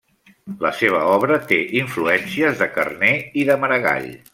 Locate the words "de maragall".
3.53-4.15